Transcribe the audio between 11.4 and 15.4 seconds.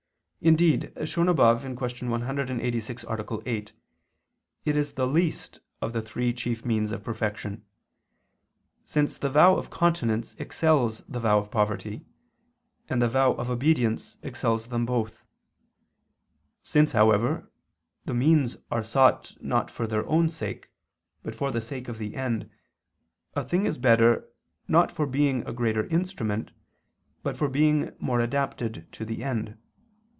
poverty, and the vow of obedience excels them both.